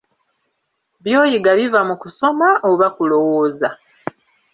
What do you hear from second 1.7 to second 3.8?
mu kusoma oba kulowooza?